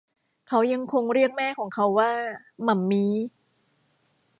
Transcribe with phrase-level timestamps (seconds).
[0.47, 2.11] เขายังคงเรียกแม่ของเขาว่า
[2.63, 3.13] หมั่มมี้